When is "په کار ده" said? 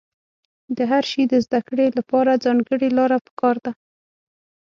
3.25-3.71